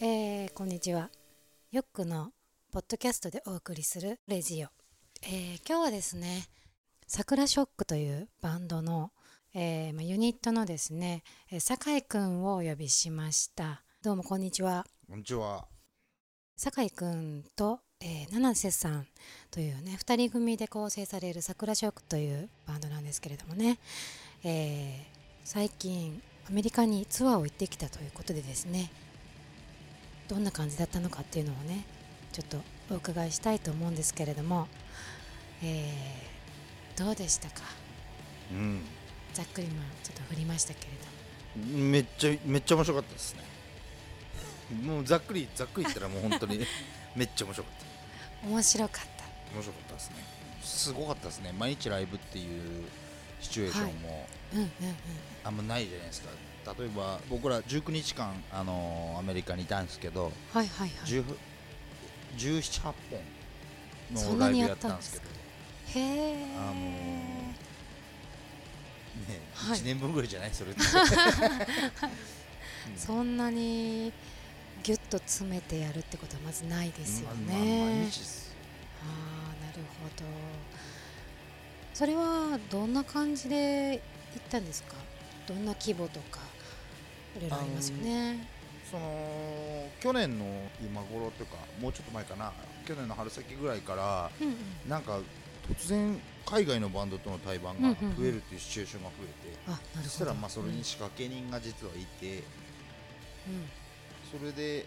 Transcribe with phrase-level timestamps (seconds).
[0.00, 1.10] えーこんにちは。
[1.72, 2.30] ヨックの
[2.72, 4.68] ポッドキャストでお送りするレジオ。
[5.22, 6.44] えー今日はですね、
[7.06, 9.10] 桜ショックというバンドの、
[9.54, 13.82] えーまあユニットのですね、えー酒井くんをお呼びしました。
[14.02, 14.86] どうもこんにちは。
[15.08, 15.66] こんにちは。
[16.56, 19.06] 酒井くんと、えー七瀬さん
[19.50, 23.78] というね2人組で構成される桜ショックというバンドなんですけれどもね、
[24.44, 28.90] えー最近アメリカにツアーを行ってきたということでですね
[30.28, 31.84] どんな感じだったのかっていうのをね
[32.32, 32.58] ちょっと
[32.90, 34.68] お伺いしたいと思うんですけれども、
[35.62, 37.62] えーどうでしたか？
[38.50, 38.80] うん。
[39.32, 40.90] ざっくりまあちょっと振りましたけれ
[41.62, 43.44] どもめっちゃめっちゃ面白かったですね。
[44.82, 46.58] もうざっくりざっくり言ったらもう本当に
[47.14, 47.80] めっちゃ面白かっ
[48.42, 48.48] た。
[48.48, 50.16] 面白かった面白かったですね。
[50.60, 51.52] すごかったですね。
[51.56, 52.88] 毎日ライブっていう
[53.40, 54.72] シチュエーションもうんうんうん
[55.44, 56.30] あんまないじゃないですか。
[56.78, 61.24] 例えば僕ら19日間あのーアメリカにいたんですけど、はいはいはい10
[62.36, 62.92] 17、
[64.12, 65.24] 8そ本のライブんなにややったんですけど、
[66.00, 67.52] へえ、あのーね、
[69.54, 70.50] はい1年分ぐらいじゃない？
[70.52, 70.80] それって。
[70.80, 70.84] う
[72.94, 74.12] んそんなに
[74.82, 78.08] ギュッと詰めてやるってことはまずないですよね。
[79.02, 79.06] ああ
[79.66, 80.24] なるほど。
[81.92, 84.00] それはどんな感じで
[84.34, 84.94] 行ったんですか？
[85.46, 86.40] どんな規模とか？
[87.38, 88.48] いろいろありますよね。
[88.90, 90.44] その去年の
[90.80, 92.52] 今頃っていうかもうちょっと前かな
[92.86, 94.56] 去年の春先ぐらいからうんうん。
[94.88, 95.20] なんか
[95.68, 100.04] 突然海外のバンドとの対バンが増えるっていうシチュエーションが増えて、あなるほど。
[100.04, 102.42] そしたらまあそれに仕掛け人が実はいてうん。
[104.38, 104.86] それで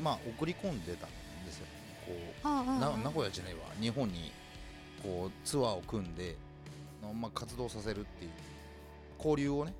[0.00, 1.10] まあ送り込んでたん
[1.44, 1.66] ですよ
[2.06, 2.12] こ
[2.44, 2.48] う
[2.80, 4.32] な名古屋じゃないわ日本に
[5.02, 6.36] こうツアーを組んで、
[7.20, 8.30] まあ、活動させるっていう
[9.18, 9.72] 交流をね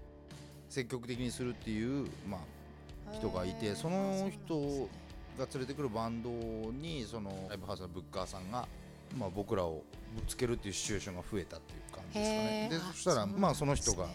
[0.68, 4.88] 積極的にするっていう、まあ、人がいてその人
[5.38, 6.30] が連れてくるバンド
[6.72, 8.66] にそのライブハウスのブッカーさんが、
[9.16, 9.82] まあ、僕らを
[10.14, 12.68] ぶつけるっていうシチュエーションが増えたっていう感じですかね。
[12.70, 14.06] でそしたらまあその人が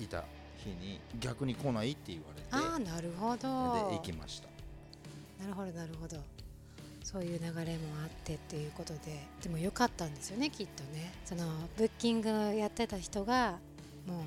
[0.00, 0.24] いた
[0.58, 3.90] 日に逆に来ないって言われてああなるほど。
[3.90, 4.48] で行きました。
[5.42, 6.16] なるほどなるほど。
[7.02, 7.52] そういう流れも
[8.02, 11.12] あってっていうことででも良かったんですよねきっとね。
[11.24, 11.44] その
[11.76, 13.58] ブッキングやってた人が
[14.06, 14.22] もう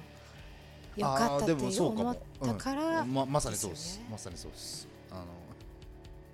[0.95, 3.13] 良かったって思ったから、うん。
[3.13, 3.97] ままさにそうです。
[3.99, 4.87] ねまさにそうです。
[5.11, 5.25] あの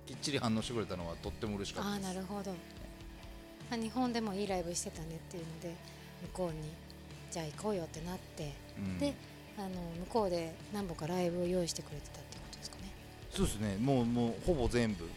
[0.06, 2.14] きっちり反応してくれたのはとっても嬉しかっああたです。
[2.14, 2.54] なるほど。
[3.70, 5.74] あ日本でもいいライブしてたねっていうので
[6.22, 6.70] 向こうに
[7.30, 8.52] じゃあ行こうよってなって。
[8.78, 8.98] うん。
[8.98, 9.14] で
[9.58, 9.72] あの向
[10.08, 12.92] こうで何本かライブを用意してくれてたってことですかね。
[13.30, 13.76] そうですね。
[13.78, 15.08] もうもうほぼ全部。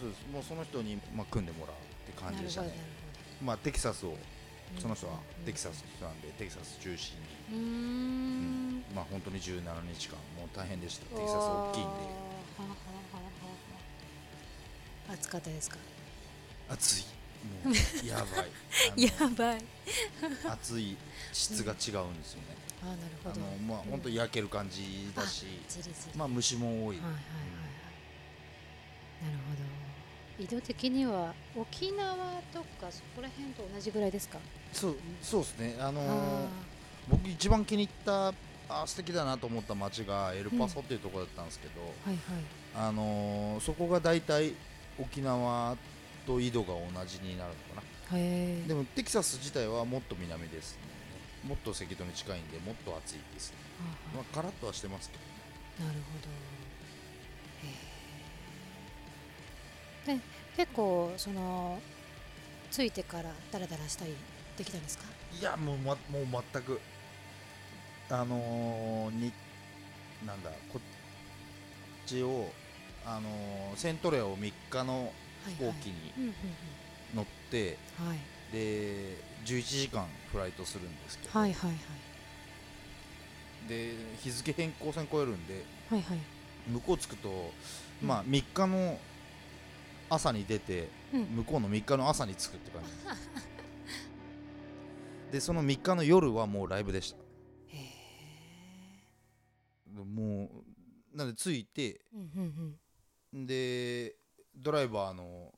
[0.00, 0.26] そうです。
[0.32, 2.74] もうその人に、まあ、組んでもらうって感じでしたね。
[3.42, 4.16] まあテキサスを
[4.80, 7.16] その人はテキサススの人なんでテキサス中心
[7.50, 8.78] に、うん。
[8.80, 9.60] んまあ本当に17
[9.94, 11.04] 日間もう大変でした。
[11.06, 11.90] テキサス大きいんで。
[15.12, 15.76] 暑かったですか？
[16.70, 17.04] 暑い。
[17.64, 17.74] もう
[18.06, 18.46] やばい。
[19.04, 19.62] やばい。
[20.50, 20.96] 暑い
[21.32, 23.34] 質が違うんですよね、あーなるほど。
[23.34, 25.94] あのまあ本当に焼ける感じだし、じりじり。
[26.16, 27.22] まあ虫も多い、はいはいはいはい。
[29.24, 30.44] なるほど。
[30.44, 34.38] 移動的には沖縄とかそこら辺と同じぐらいですか？
[34.74, 35.76] そうそうですね。
[35.80, 36.48] あのーあ
[37.08, 42.44] 僕一番気に入ったあー素敵だなと思った街がエルパソっていうところだったんですけど、ーはいはい。
[42.88, 44.54] あのーそこが大体
[45.00, 45.76] 沖縄
[46.26, 48.18] と緯度が同じになるのかな。
[48.18, 50.80] でもテキサス自体はもっと南ですね。
[51.48, 53.56] もっと赤道に近いんでもっと暑いですね、
[54.14, 55.18] まあ、カラッとはしてますけ
[55.78, 56.18] どなるほ
[60.06, 60.10] ど。
[60.10, 60.22] へえで
[60.56, 61.78] 結構その
[62.70, 64.14] 着いてからダラダラしたり
[64.56, 65.04] できたんですか？
[65.38, 66.80] いやもう,、ま、もう全く。
[68.10, 69.32] あのーに
[70.26, 70.80] なんだこっ
[72.06, 72.50] ちを
[73.06, 75.10] あのーセントレアを3日の
[75.46, 76.12] 飛行機に
[77.14, 78.08] 乗って、うん。
[78.08, 78.18] はい。
[78.52, 79.16] で
[79.46, 81.78] 11時間フライトするんですけど、はいはいはい。
[83.68, 85.64] で日付変更線超えるんで。
[85.90, 86.18] はいはい。
[86.70, 87.52] 向こう着くと、
[88.02, 88.08] うん。
[88.08, 88.98] まあ3日の
[90.10, 91.24] 朝に出てうん。
[91.36, 92.96] 向こうの3日の朝に着くって感じで
[95.40, 97.18] その3日の夜はもうライブでした。
[100.04, 100.50] も
[101.12, 102.00] うなんで着いて
[103.32, 104.16] で
[104.56, 105.52] ドライバーの、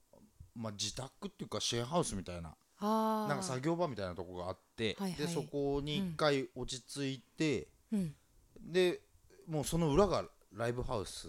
[0.55, 5.19] まあ、自宅っていうかシェアハウスみたいななんか作業場みたいなとこがあって、はいはい。
[5.19, 8.15] でそこに一回落ち着いて、うん。
[8.61, 9.01] で
[9.49, 11.29] もうその裏がライブハウス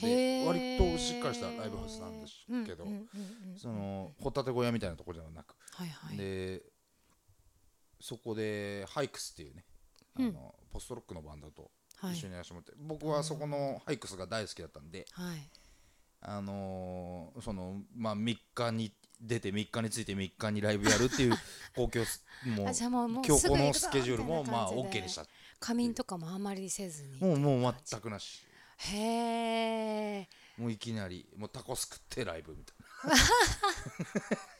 [0.00, 2.34] で割としっかりしたライブハウスなんです
[2.66, 2.86] けど、
[3.56, 6.16] そのホタテ小屋みたいなところではなく、はいはい。
[6.16, 6.62] で
[8.08, 9.64] そこでハイクスっていうね
[10.18, 10.32] あうん。
[10.32, 12.14] の、ポストロックのバンドとはい。
[12.14, 15.50] 一緒にやらせてもらって、僕はそこのハイクスが大好きだったんではい。
[16.20, 21.34] あのーそのまあ3日に出て3日について3日にライブやるっていう
[21.76, 25.26] 公共すもうもうもう今日このスケジュールもまあ OK でした。
[25.60, 28.44] 仮眠とかもあんまりせずにもうもう全くなし。
[28.78, 33.16] へえもういきなりもうタコス食ってライブみたいな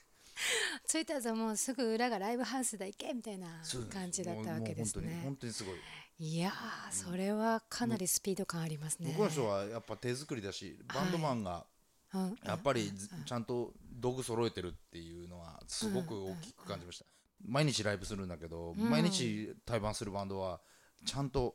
[0.90, 3.46] 着いたぞもうすぐ裏がライブハウスだ行けみたいな
[3.93, 5.20] 感じだったわけですね。
[5.23, 5.75] 本当にすごい。
[6.20, 9.11] いやーそれはかなりスピード感ありますね。
[9.11, 11.67] 向こうの人はやっぱ手作りだしバンドマンが
[12.14, 12.37] うん。
[12.43, 17.05] やっぱりずちゃんと道具揃えてるっていうのはすごく大きく感じました。
[17.46, 18.88] 毎日ライブするんだけどうん。
[18.91, 20.61] 毎日対バンするバンドは
[21.05, 21.55] ちゃんと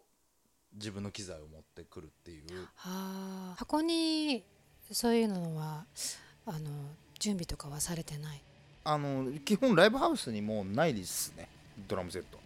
[0.74, 2.68] 自分の機材を持ってくるっていう。
[3.56, 4.44] 箱に
[4.92, 5.86] そういうのは
[6.46, 6.70] あの
[7.20, 8.44] 準備とかはされてない？
[8.86, 11.48] あの基本ライブハウスにもうないですね。
[11.88, 12.44] ドラムセット。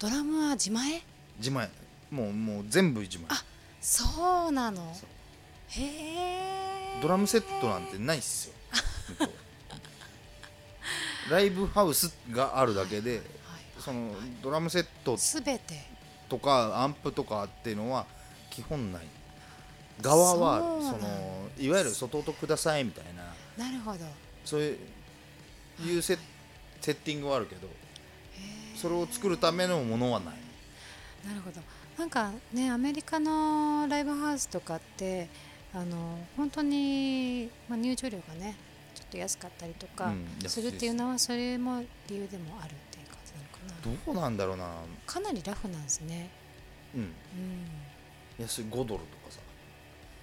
[0.00, 1.02] ドラムは自前？
[1.36, 1.68] 自前。
[2.10, 3.26] もうもう全部自前。
[3.28, 3.44] あ
[3.82, 4.96] そうなの。
[5.68, 7.00] へえ。
[7.02, 8.54] ドラムセットなんてないっすよ。
[11.30, 13.20] ライブハウスがあるだけで
[13.78, 15.84] そのドラムセットすべて。
[16.30, 18.06] とかアンプとかっていうのは
[18.50, 19.02] 基本ない。
[20.00, 23.34] 側はそのいわゆる外音くださいみたいな。
[23.62, 23.98] なるほど
[24.44, 26.18] そういうセ
[26.80, 27.68] セッティングはあるけど
[28.76, 30.34] それを作るためのものはない。
[31.26, 31.60] なるほど。
[31.98, 35.28] なんかねアメリカのライブハウスとかって
[35.74, 38.56] あの本当に、まあ、入場料がね
[38.94, 40.12] ちょっと安かったりとか
[40.46, 40.48] す。
[40.48, 44.04] するっていうのはそれも理由でもあるっていう感じなのかな。
[44.06, 44.70] どうなんだろうな。
[45.06, 46.30] かなりラフなんですね。
[46.94, 47.00] うん。
[47.02, 47.10] うん。
[48.38, 49.40] 安い5ドルとかさ。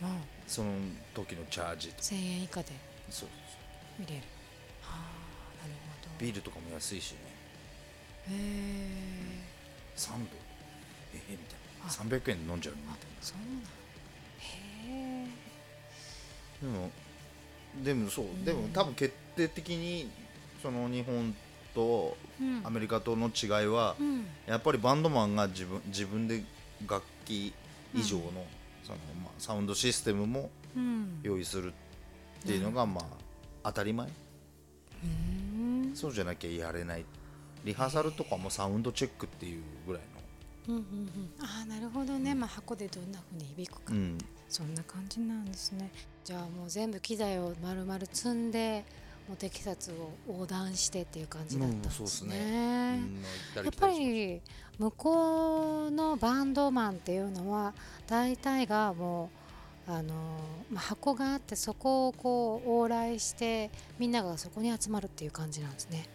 [0.02, 0.12] まあ
[0.48, 0.72] その
[1.13, 2.02] 時のチャージとか。
[2.02, 2.72] 1000円以下で。
[3.12, 3.30] そう
[4.00, 4.22] 見れる。
[4.82, 6.26] はあなるほど。
[6.26, 7.18] ビールとかも安いしね。
[8.30, 9.44] へえ
[9.96, 10.26] 3ドル
[11.16, 11.86] ええみたいあ。
[11.88, 12.98] な300円で飲んじゃうみたいな。
[13.22, 13.58] そうなん
[14.40, 15.28] へえ
[16.62, 16.92] でも
[17.84, 18.46] でもそう、ん。
[18.46, 20.10] でも多分決定的に
[20.62, 21.36] その日本
[21.76, 22.62] とうん。
[22.66, 24.26] アメリカとの違いは、うん。
[24.46, 26.44] やっぱりバンドマンが自分自分で
[26.88, 27.54] 楽器
[27.96, 28.46] 以上の,、
[28.84, 31.20] そのまあ、サウンドシステムもうん。
[31.24, 31.74] 用意する
[32.44, 33.06] っていうのが、まあ
[33.68, 34.08] 当たり前。
[35.04, 35.08] う
[35.60, 37.06] んそうじゃなきゃやれない。
[37.64, 40.02] リハーサルとかもサウンドチェックっていうぐらい
[40.68, 41.10] うんうんうん。
[41.40, 44.18] ああなるほどね、まあ、箱でどんな風に響くか、の、うん、
[44.50, 45.90] そんな感じなんですね。
[46.24, 48.84] じゃあもう全部機材を丸々積んで
[49.28, 53.00] もうテキサスを横断してっていう感じだったんですね,、うんそうっすね。
[53.56, 54.42] うんやっぱり
[54.78, 57.74] 向こうのバンドマンっていうのは
[58.06, 59.37] 大体がもう
[59.88, 60.13] あの、
[60.69, 66.07] まあ、箱があってそこをこう往来してみんながそこに集まるっていう感じなんですね。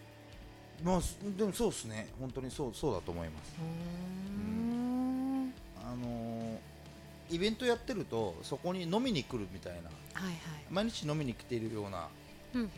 [0.84, 1.00] まあ
[1.36, 2.08] でもそうですね。
[2.20, 3.54] 本当にそうそうだと思います。
[3.58, 5.54] うーん。
[5.84, 6.58] あのー
[7.30, 9.88] イベントやってるとそこに飲みに来るみたいな。
[10.12, 10.36] はいはい。
[10.70, 12.08] 毎日飲みに来ているような
[12.54, 12.70] うんうん、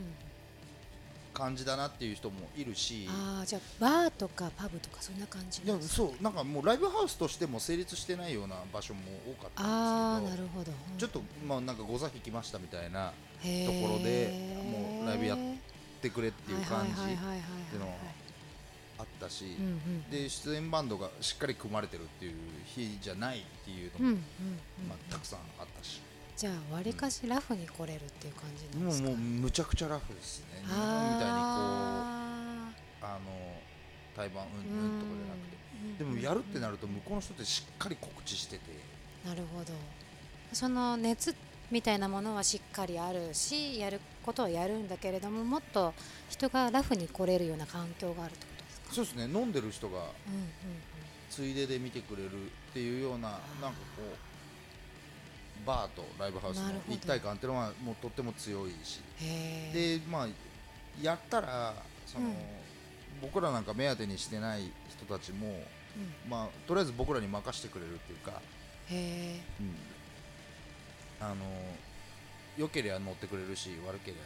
[1.35, 3.07] 感じだなっていう人もいるし。
[3.11, 9.01] ああじゃあバーとかパブとかそんな感じでもそうなんかもうライブハウスとしても成立してないような場所も
[9.39, 10.47] 多かったんですけど。
[10.47, 10.73] るほど。
[10.97, 13.13] ちょっとまあなんかご座引きましたみたいなと
[13.83, 15.39] ころでもうライブやっ
[16.01, 17.11] てくれっていう感じって
[17.75, 17.95] いうのは
[18.99, 19.45] あったし。
[19.45, 26.01] うんうんで出演バンドがしっかり組まれてるっていう日じゃないっていうのも、うんうんうんまあ、たくさんあったし
[26.37, 29.09] じゃあわりかしラフに来れるっていう感じなんですか？
[29.09, 30.63] もうもうむちゃくちゃラフですね。
[30.67, 32.73] 日本みたいにこうあ
[33.03, 33.21] あの
[34.17, 35.57] 対バうんうんとかじゃなくて。
[35.57, 35.65] うん
[35.99, 38.63] でもやるってなると向こうの人ってしっかり告知してて。
[39.27, 39.73] なるほど。
[40.53, 41.37] その熱
[41.71, 45.93] みたいなものはしっかりあるしやることはやるんだけれどももっと
[46.31, 48.95] 人がラフに来れるような環境があるってことですか？
[48.95, 49.41] そうですね。
[49.41, 50.07] 飲んでる人が
[51.31, 54.17] ついでで見てくれるっていうようななんかこう
[55.67, 59.01] バーとライブハウスの一体感っていうのはもうとっても強いし。
[59.73, 60.29] でまあ
[61.03, 61.75] やったら
[62.07, 62.35] その、うん。
[63.23, 66.31] 僕らなんか目当てにしてない人たちも、うん。
[66.31, 68.33] まあ、とりあえず僕らに任せてくれるっていうか、
[68.91, 69.41] へえ
[71.21, 71.37] あの
[72.59, 74.17] 良ければ乗ってくれるし悪けれ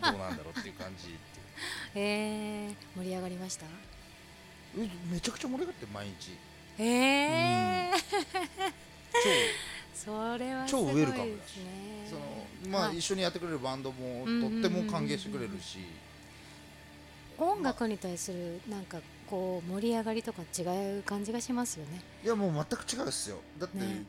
[0.00, 1.18] ば どうなんだろうっていう感じって
[1.94, 3.66] え盛り上がりました？
[4.78, 6.32] えめちゃくちゃ盛り上がって毎日。
[6.78, 7.90] へえ
[9.12, 9.18] 超
[9.94, 15.78] それはす超ウェルカムだですねそのまあはい一緒にやってくれるバンドもうんとっても歓迎してくれるし。
[17.42, 22.02] 音楽に対するなんかこう盛り上がりとか違う感じがしますよね。
[22.22, 23.38] いやもう全く違うですよ。
[23.58, 24.04] だって、ね。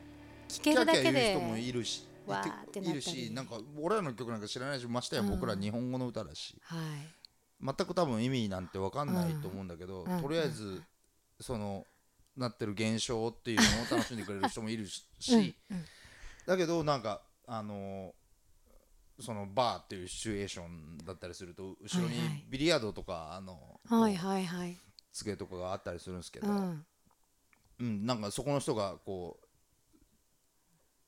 [0.48, 6.80] 聞けるだけ言う人もでいるしわーっているしなんか俺らの曲なんか知らないしましてや僕ら日本語の歌だし、はい。
[7.64, 10.20] 全く多分意味なんて分かんないと思うんだけど、うん。
[10.20, 10.82] とりあえず
[11.40, 11.86] その
[12.36, 15.40] なってる現象っていうのを楽しんでくれる人もいるし、うんう
[15.80, 15.84] ん。
[16.46, 18.14] だけどなんかああの
[19.20, 22.44] そのバーっていうシチュエーションだったりすると後ろにはいはい。
[22.48, 24.76] ビリヤードとかあのはいはいはい。
[25.12, 26.86] 机とかがあったりするんですけど、うん。
[27.80, 29.46] うん、なんかそこの人がこう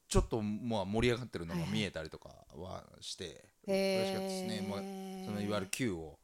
[0.09, 4.79] ちょっとまあ盛り上がってるのがはいはい見えたりとかはして、え嬉しかったですね、まあ、
[5.27, 6.19] そのいわゆる球を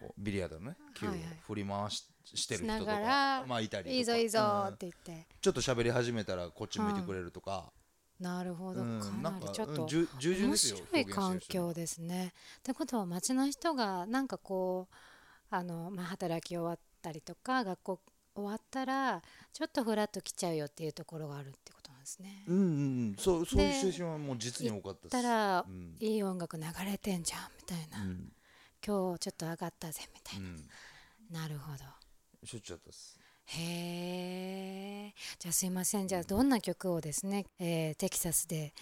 [0.00, 1.28] こうビリヤードのね球をはいはい。
[1.46, 3.96] 振り回ししてる人とかまあいたりとか。
[3.96, 4.74] いいぞいいぞうん。
[4.74, 7.72] って言って、ちょっと喋り始めたらこっち向いてくれるとか、
[8.20, 9.00] なるほど、うん。
[9.00, 12.32] かなりちょっと面白い環境ですね。
[12.58, 14.94] ってことは町の人がなんかこう
[15.48, 18.00] あの、まあ、働き終わったりとか学校
[18.34, 19.22] 終わったら
[19.52, 22.44] ちょっとフラッと来ちゃうよっていうところがあるってことなんですね。
[22.46, 22.66] うんうんう
[23.12, 23.16] ん。
[23.18, 25.10] そうそういうでシチュエーションはもう実に多かったです。
[25.12, 25.96] たら、うん。
[25.98, 28.32] いい音楽流れてんじゃんみたいな、うん。
[28.86, 30.56] 今日ちょっと上がったぜみたいうん。
[31.30, 31.99] な、なるほど。
[32.44, 33.18] しょっちゅうあったです。
[33.46, 36.08] へえじゃあすいません。
[36.08, 38.72] じゃあどんな曲をですね、えーテキサスで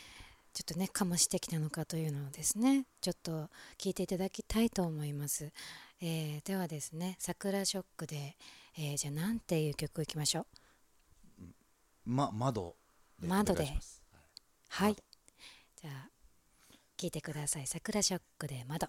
[0.52, 3.48] ちょっとね醸してきたのかというのをですねちょっと
[3.78, 5.52] 聞いていただきたいと思います、
[6.00, 8.36] えーではですね「桜ショックで」
[8.76, 10.46] えーじゃあなんていう曲いきましょ
[11.40, 11.48] う？
[12.04, 12.76] ま窓
[13.20, 13.62] 窓で。
[13.62, 14.02] お願いします。
[14.68, 14.96] はい。
[15.80, 16.10] じゃあ
[16.96, 18.88] 聞いてください「桜ショックで窓」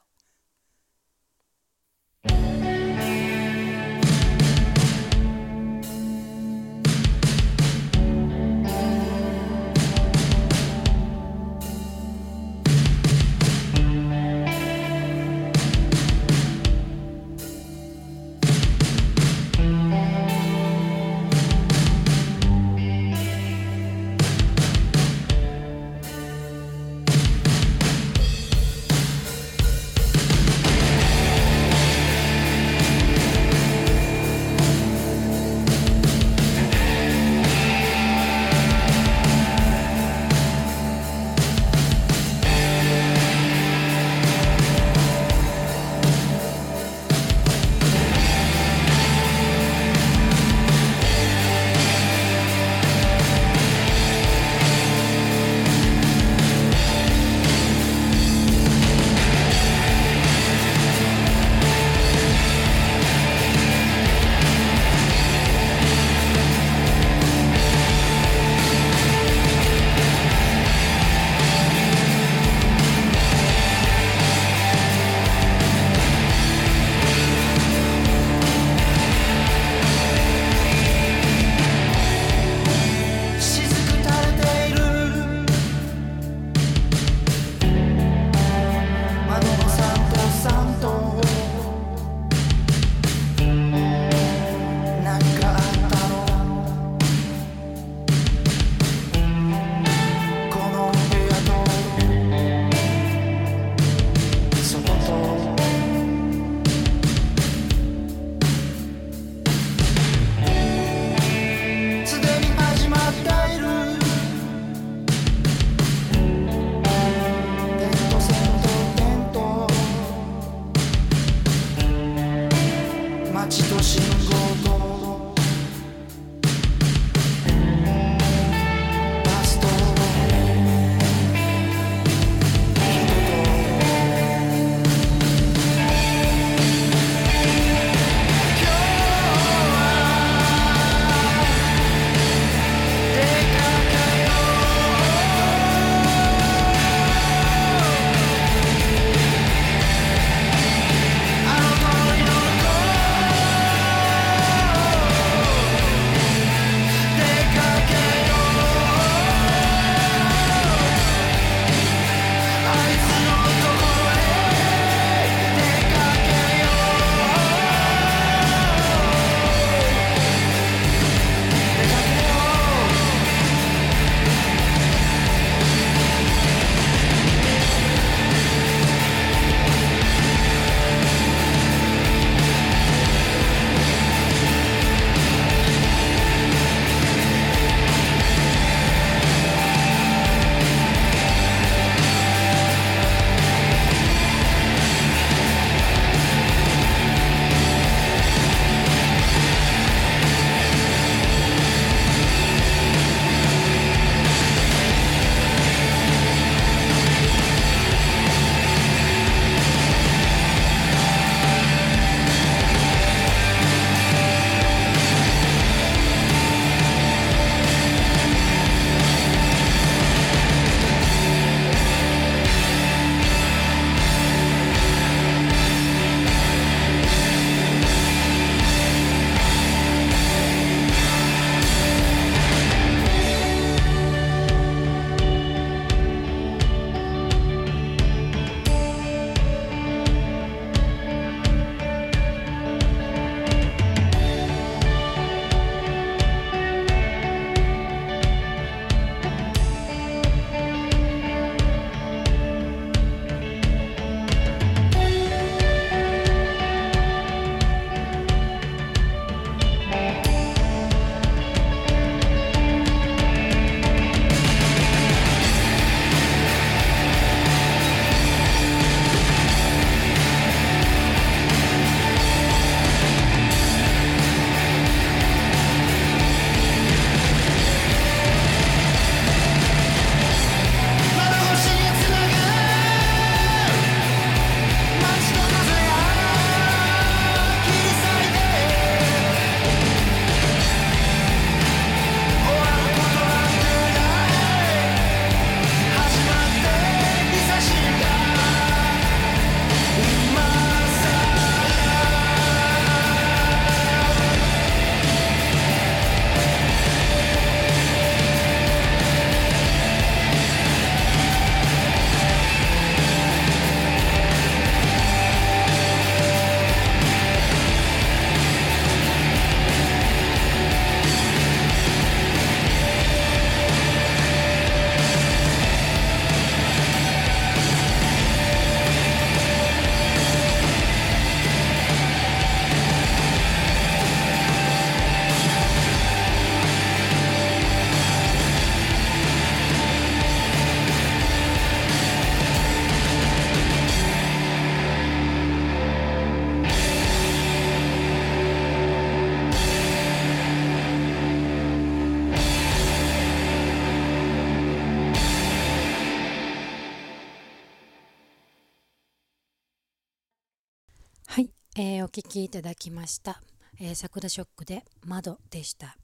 [361.81, 363.41] えーお聴きいただきました、
[363.79, 365.95] えー桜ショックで窓でした、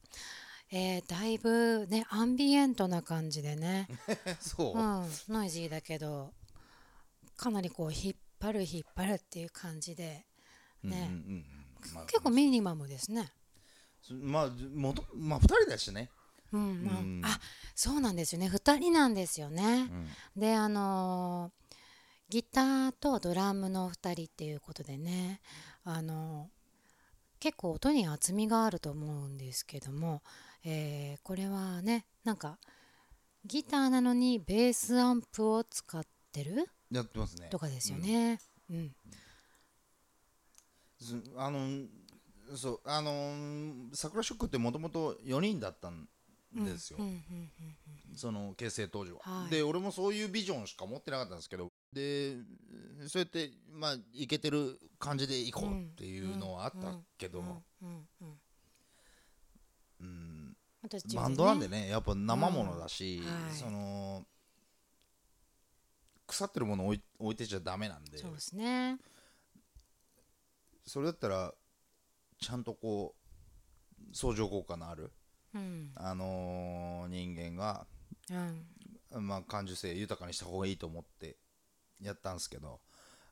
[0.72, 3.90] えーだいぶねアンビエントな感じでね、
[4.40, 6.32] そう、うん、ノイジーだけど
[7.36, 10.26] かなりこう引っ張る引っ張るっていう感じで
[10.82, 10.84] ね。
[10.84, 11.46] うんうんうん
[11.88, 11.94] うん。
[11.94, 13.34] まあ結構ミニマムですね。
[14.10, 16.10] まあもとまあ2人だしね、
[16.54, 17.22] うんまあうん。
[17.26, 17.38] あ
[17.76, 18.48] そうなんですよね。
[18.48, 19.90] 2人なんですよね。
[19.92, 20.10] う、ん。
[20.38, 21.65] であのー
[22.30, 25.42] ギターとドラムの2人っていうことでね
[25.84, 26.56] あのー
[27.38, 30.24] 結構音に厚みがあると思うんですけども、
[30.64, 32.58] えーこれはねなんか
[33.46, 37.50] ギターなのにベースアンプを使ってるやってますね。
[37.52, 38.40] とかですよね。
[38.72, 38.96] うん。
[41.00, 41.86] すあの
[42.56, 46.08] そうあの桜ショックってもともと4人だったん
[46.56, 47.14] ですよ、うんうん
[48.10, 48.18] うん。
[48.18, 49.52] その結成当時は、はい。
[49.52, 52.36] で俺もそういうビジョンしか持ってなかったんですけどで
[53.08, 57.42] そうやってまあいけてる感じでいこうっていうのはあったけど、
[57.82, 57.86] う
[60.04, 60.56] ん。
[61.16, 61.60] バンドなん。
[61.60, 64.26] でねやっぱ生ものだし、はいその
[66.28, 68.04] 腐ってるもの置い置いてちゃダメなん。
[68.04, 68.98] でそうですね。
[70.86, 71.54] それだったら
[72.42, 72.64] ちゃん。
[72.64, 75.14] とこう相乗効果のある、
[75.54, 75.92] うん。
[75.96, 77.88] あのー人間が、
[78.30, 79.28] うん。
[79.28, 81.38] まあ、感受性豊かにした方がいいと思って
[82.02, 82.80] やったんですけど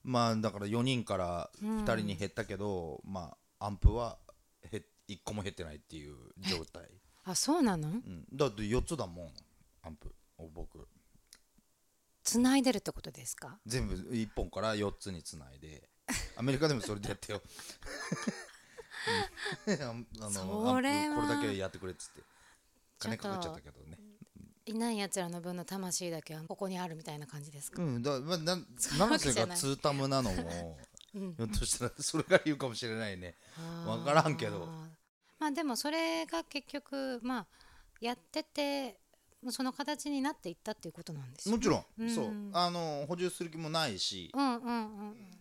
[0.03, 4.17] まあだから4人から2人に減ったけど、まあアンプは
[4.71, 6.15] へ1個も減ってないっていう
[6.49, 6.89] 状態、
[7.23, 7.87] あそうなの？
[7.87, 9.33] うん、だって4つだもん
[9.83, 10.13] アンプ
[10.53, 10.85] 僕。
[12.23, 13.59] 繋いでるってことですか？
[13.65, 15.89] 全部1本から4つにつないで。
[16.35, 17.41] アメリカでもそれでやってよ。
[19.67, 20.07] うん。
[20.21, 22.21] あのこれだけやってくれっつって。
[22.99, 23.97] 金かかっちゃったけどね
[24.65, 30.77] いないやつらの分の魂だけはここにあるみたいな感じですか、うんだまあなそういうわ七瀬がツータムなのも
[31.15, 33.35] うん ひょっとしたらそれが理由かもしれないね。
[33.57, 33.89] あー。
[33.89, 34.67] わからんけど。
[35.39, 37.47] まあでもそれが結局まあ
[38.01, 38.97] やってて
[39.41, 41.57] もうその形になっていったっていうことなんですよね。
[41.57, 42.15] もちろん、うん。
[42.15, 42.27] そう。
[42.53, 45.39] あの補充する気もないし、うんうんうん。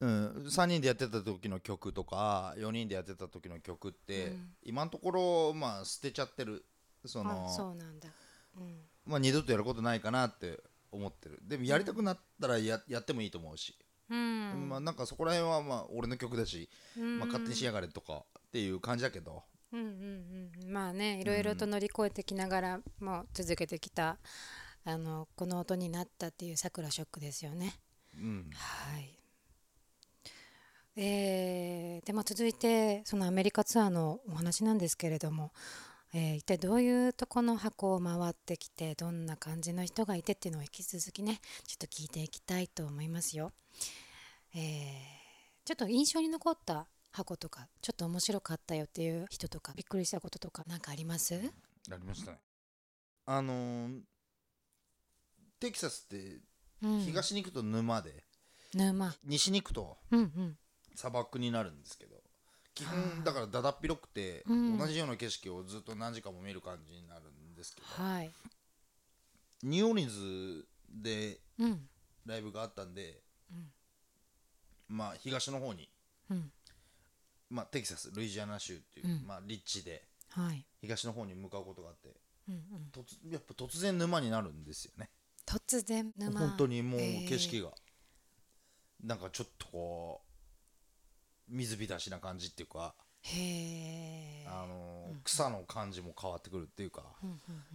[0.00, 4.56] うん、3人でやってた時の曲とか4人でやってた時の曲って、うん。
[4.64, 6.64] 今のところまあ捨てちゃってる。
[7.04, 8.08] そのあそうなんだ。
[8.08, 8.21] うん
[9.04, 10.60] まあ、二度とやることないかなって
[10.90, 11.40] 思ってる。
[11.42, 13.74] でもやりたくなったらややってもいいと思うし、
[14.10, 14.68] うん。
[14.68, 17.18] まあなんかそこら辺はまあ俺の曲だし、うん。
[17.18, 19.86] まあ、勝手にしやがれとかっていう感じだけど、うんうん
[20.64, 24.18] うんまあねいろいろと乗り越えてきながらも続けてきた、
[24.84, 27.74] あのこの音になったっていうさくらショックですよね。
[28.14, 29.18] うん、はい。
[30.94, 35.52] えーでも続いてそのアメリカツアーのお話なんですけれども、
[36.14, 43.52] えー一体どういうとこの箱を回ってきてどんな感じの人がいてっていうのを引き続きねちょっと聞いていきたいと思いますよ。
[44.54, 45.22] えー
[45.64, 51.40] ちょっと印象に残った箱とかちょっと面白かったよっていう人とかびっくりしたこととか何かあります？
[51.88, 52.38] なりましたね。
[53.26, 54.00] あのー
[55.60, 56.40] テキサスって
[56.82, 57.00] うん。
[57.02, 58.24] 東に行くと沼で、
[58.74, 59.14] 沼。
[59.22, 60.58] 西に行くとうんうん。
[60.96, 62.16] 砂漠になるんですけど
[62.74, 64.78] 基は本だからだだっ広くて、うん。
[64.78, 68.32] 同じような景色をずっと何時間も見る感じになるんですけど、はい。
[69.62, 71.88] ニューオーリンズでうん。
[72.26, 73.66] ライブがあったんで、うん。
[74.88, 75.88] まあ東の方に、
[76.30, 76.50] うん。
[77.50, 79.26] まあ、テキサスルイジアナ州っていう、うん。
[79.26, 80.64] まあ、立地ではい。
[80.80, 82.08] 東の方に向かうことがあって
[82.48, 82.60] うんうん。
[82.90, 85.10] 突やっぱ突然沼になるんですよね。
[85.44, 86.40] 突然沼。
[86.40, 87.28] 本当にもうえー。
[87.28, 87.72] 景色が、
[89.04, 90.31] なんかちょっとこう
[91.48, 92.94] 水浸しな感じっていうか、
[94.46, 97.02] あの草の感じも変わってくるっていうか、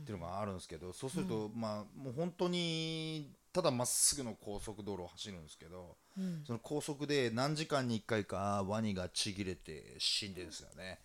[0.01, 6.43] っていうのがあるんですけどそうすると、まあもう本当にただまっすぐの高速道路を走るんですけどうん。
[6.45, 10.99] その高速で何時間に1回かワニがちぎれて死んでるんですよね。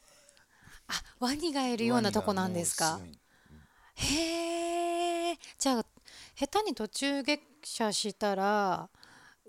[0.88, 3.00] あワニがいるようなとこなんですか？
[3.94, 5.86] へえじゃあ
[6.34, 8.90] 下手に途中下車したら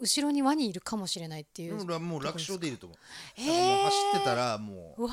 [0.03, 2.97] 後ろにワニいるかもしれないっていうもう楽勝でいると思う。
[2.97, 5.07] うえ走ってたらもう。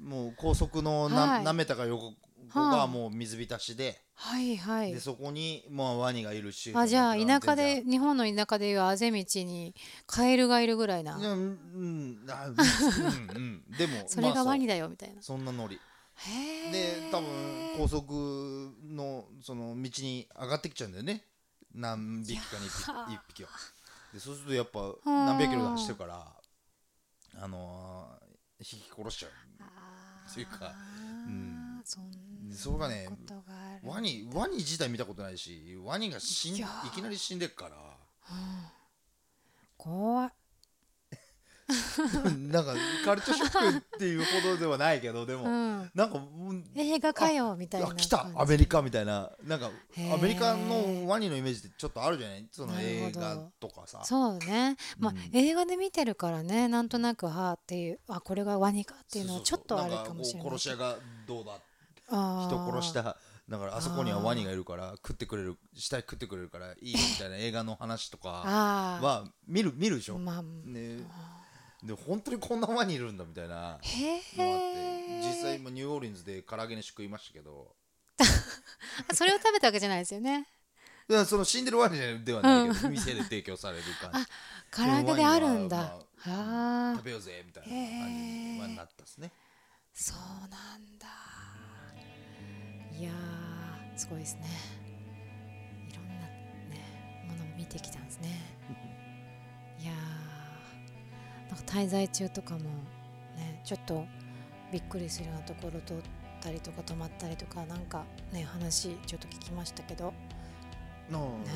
[0.00, 1.44] もう高速のな、はい。
[1.44, 2.12] 舐めたか横
[2.50, 4.92] はあがもう水浸しで、はいはい。
[4.92, 9.74] でそこにもうワニがいるしあじゃあ田舎で日本の田舎でいうあぜ道に
[10.06, 11.16] カエルがいるぐらいな。
[11.16, 13.36] うんうんあうんうん。
[13.36, 15.22] うん でもそれがまあワニだよみたいな。
[15.22, 15.76] そんなノリ。
[15.76, 17.28] へえで多分
[17.78, 21.24] 高速のその道に上がってきちゃうんだよね
[21.74, 23.50] 何匹かに一はあ匹は。
[24.12, 26.26] でそうするとやっぱあ何百キロで走ってるから
[27.42, 28.22] あのー
[28.60, 29.30] 引き殺しちゃう。
[30.30, 30.72] っていうか
[31.26, 31.98] うんそ
[32.52, 33.08] それがね
[33.82, 37.76] ワニワニ自体見たことないしワニが死んいきなり死んでっから。
[39.76, 40.30] 怖い
[42.50, 42.74] なんか
[43.04, 46.20] カルチャーショックっていうほどではないけどでも、うん、なんか
[46.74, 49.30] 映画かよみたいなあ来たアメリカみたいな。
[49.44, 49.70] なんか
[50.12, 52.48] アメリカのワニのイメージってちょっとあるじゃない？
[52.50, 54.02] その映画とかさ。
[54.04, 55.30] そうね、まあうん。
[55.36, 60.48] 映画で見てるからねなんとなくはあっていうあこれがワニかっていうのはちょっとあるかもしれない。
[60.48, 61.60] 殺し屋がどうだ
[62.08, 63.16] 人殺した
[63.48, 70.98] だからあそこにはワニがいるから食ってくれる死体食ってくれるからいいよみたいな映画の話とかは見る見るでしょ、まあね
[71.82, 77.74] で本当にこんなワニいるんだみたいなへえ実際今ニューオーリンズで唐揚げ飯食いましたけど。
[79.14, 80.46] それを食べたわけじゃないですよね。
[81.08, 84.28] いやその死んでるワニではないけど、店で提供される感じ。
[84.70, 86.92] 唐揚げであるんだ、でもワニはあ。
[86.92, 89.32] あ食べようぜみたいな感じにはなったですね。
[89.92, 90.18] そう
[90.48, 91.08] なんだ。
[92.96, 94.46] いやーすごいですね。
[95.90, 98.28] いろんなねものも見てきたんですね。
[99.80, 100.41] いやー
[101.52, 102.60] なんか滞在中とかも
[103.36, 104.06] ねちょっと
[104.72, 105.96] びっくりするようなところ通っ
[106.40, 110.14] たりとか泊まったりとかなんかね話ちょっと聞きましたけど。
[111.10, 111.52] のね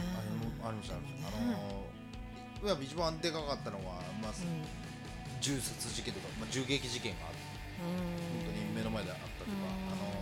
[0.61, 1.80] ありましたありましたあの
[2.61, 5.40] いや一番でかかったのは、まあうん。
[5.40, 7.40] 銃殺事件とか、まあ、銃撃事件があって
[7.80, 9.64] 本当に目の前であったとか、うん。
[9.92, 10.12] あの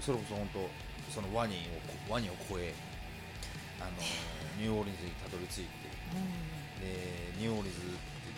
[0.00, 2.72] それこそ本当そのワニをこワニを超え
[3.80, 4.00] あの
[4.56, 5.88] ニューオーリンズにたどり着いて
[6.80, 7.80] でニューオーリンズ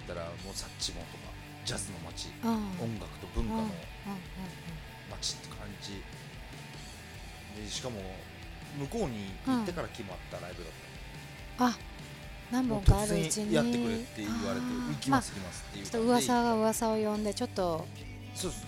[0.01, 1.31] ったらもうサッチモンとか
[1.65, 2.51] ジャズの街うん。
[2.51, 3.65] うん音楽と文化のうん。
[3.65, 3.71] うん。
[5.11, 6.03] 街って感じ。
[7.61, 8.01] でしかも
[8.79, 10.73] 向こうに行ってから決まったライブだっ
[11.59, 11.79] た、あ
[12.53, 13.51] 何もう本かあ突るうちに。
[13.51, 17.87] 然やってくれって言われて行きます行きますっていうちょっと噂が噂を呼んでちょっと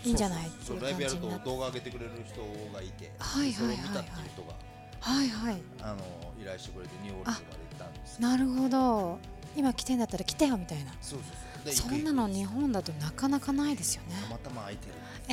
[0.05, 2.41] いいんじゃないっていうライブやると動画上げてくれる人
[2.75, 3.83] がいて、はいはいはいはい。
[3.83, 4.55] それを見たっていう人が
[5.01, 5.63] はいはい。
[5.81, 5.97] あの
[6.41, 9.19] 依頼してくれてニューオーリンズまで行ったんですなるほど。
[9.55, 10.93] 今来てんだったら来てよみたいな。
[11.01, 11.65] そうそうそう。
[11.67, 14.15] でそんなの日本だとなかなかないですよね。
[14.23, 14.95] たまたま空いてる
[15.29, 15.33] え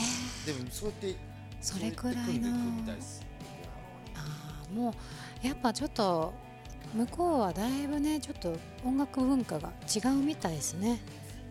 [0.51, 1.15] ー、でもそうやって
[1.61, 2.49] それくらいの
[4.15, 4.93] あーも
[5.43, 6.33] うやっぱちょっと
[6.93, 11.01] 向こうはだいぶねちょっと音楽文化が違うみたいですね。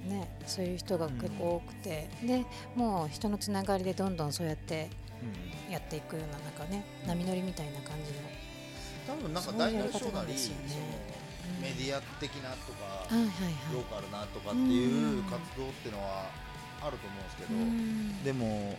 [0.06, 2.44] ねそういう人が結構多くて、で
[2.76, 4.90] もう人のつながりでどんどんそうやって
[5.66, 5.72] うん。
[5.72, 8.18] やっていくようななんかね波乗りみたいな感じの。
[9.06, 10.26] 多分なんか大なりねそのうん
[11.61, 13.28] メディア的なとかはいはい
[13.72, 16.30] ロはーカルなとかっていう活動っていうのは
[16.80, 17.46] あると思うんですけい。
[17.48, 18.24] どうん。
[18.24, 18.78] でも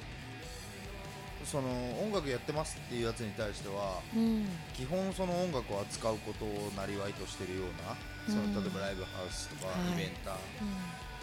[1.45, 1.69] その
[2.03, 4.45] 音楽やってますっていうやつに対してはうん。
[4.73, 7.95] 基本その音楽を扱うことをなりわいとしてるような
[8.27, 9.93] そのうん例えばライブハウスとかはい。
[9.93, 10.35] イベンター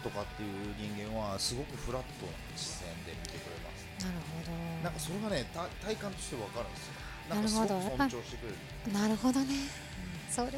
[0.03, 3.87] とかっていう人間はすごくフラットな視線で見てくれます。
[4.05, 4.53] なるほど。
[4.85, 6.93] なんかそれがねた体感として分かるんですよ。
[7.29, 7.97] なんかすごくなるほど。
[7.97, 8.93] 尊重してくれる。
[8.93, 9.47] なるほどね。
[10.31, 10.53] それは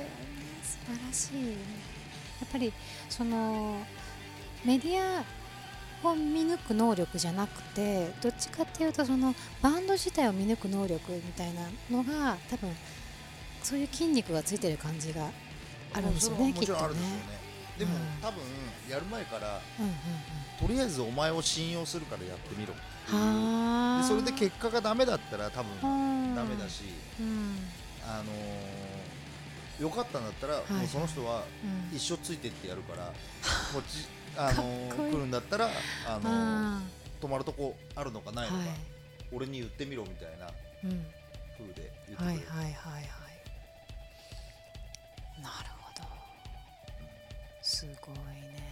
[0.94, 1.52] 晴らしい。
[1.52, 2.72] やっぱり
[3.08, 3.78] その
[4.64, 5.24] メディア
[6.08, 12.70] を見抜く能力じゃなくてどっちかっていうとそのバンド自体を見抜く能力みたいなのが多分
[13.62, 15.28] そういう筋肉がついてる感じが
[15.92, 16.78] あるんですよねきっとね
[17.78, 18.42] でも、うん多分
[18.90, 19.92] やる前からうんうん
[20.58, 22.74] とりあえずお前を信用するからやってみろ。
[22.74, 26.68] でそれで結果がダメだったら多分ダダメだ。
[26.68, 26.82] し、
[27.20, 27.56] うん
[28.02, 28.26] あのー、
[29.80, 30.72] よかったんだったら、い。
[30.72, 31.44] もうその人は
[31.90, 31.96] うん。
[31.96, 33.12] 一生ついてってやるから、
[33.72, 34.62] こっち、あの
[35.10, 35.70] 来るんだったら、
[36.06, 36.82] あの
[37.20, 38.68] 泊まるとこあるのかないのか、はい。
[39.32, 41.04] 俺に言ってみろみたいなー
[41.64, 43.04] うで言ってくれる、はいはいはいはい。
[45.42, 46.04] なるほど。
[47.62, 48.68] すごいね。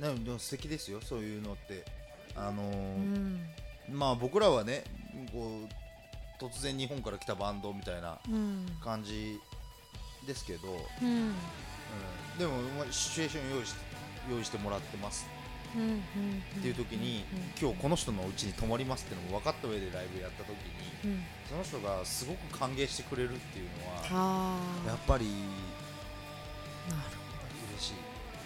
[0.00, 1.84] ねでも素敵ですよそういうのって。
[2.34, 3.50] あのうーん。
[3.88, 4.84] まあ僕らはね
[5.32, 5.85] こう
[6.38, 8.66] 突然日本から来たバンドみたいなうん。
[8.82, 9.40] 感じ
[10.26, 10.68] ですけど、
[11.02, 11.08] うん。
[11.08, 11.34] うん、
[12.38, 13.74] でもまあシチュエーション用意し
[14.30, 15.26] 用意してもらってます。
[16.58, 17.24] っていう時に、
[17.60, 20.56] 今日この人のお家に泊まりますっていうのも分かった上でライブやった時
[21.04, 21.24] にうん。
[21.48, 23.68] その人がすごく歓迎してくれるっていう
[24.10, 25.26] のはやっぱり